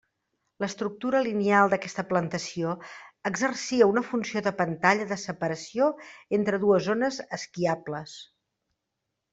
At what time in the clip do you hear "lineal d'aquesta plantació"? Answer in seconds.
1.27-2.71